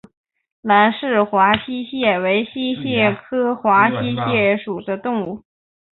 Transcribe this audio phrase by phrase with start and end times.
[0.63, 5.43] 兰氏华溪蟹为溪蟹科华溪蟹属的动物。